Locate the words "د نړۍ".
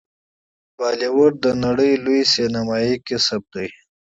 1.43-1.91